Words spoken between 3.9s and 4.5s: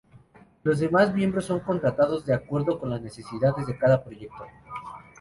proyecto.